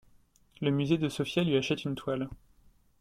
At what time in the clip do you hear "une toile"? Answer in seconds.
1.85-2.27